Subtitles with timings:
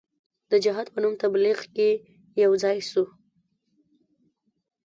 [0.51, 1.89] د جهاد په نوم تبلیغ کې
[2.43, 3.03] یو ځای سو.